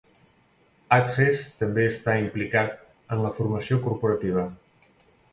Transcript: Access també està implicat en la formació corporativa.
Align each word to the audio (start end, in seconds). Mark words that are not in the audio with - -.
Access 0.95 1.41
també 1.59 1.83
està 1.89 2.15
implicat 2.21 2.71
en 3.17 3.21
la 3.25 3.31
formació 3.41 3.77
corporativa. 3.83 4.47